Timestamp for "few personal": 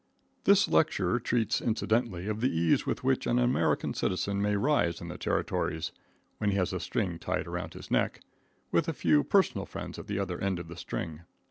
8.93-9.67